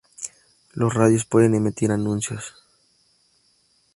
[0.73, 2.55] Las radios no pueden emitir anuncios.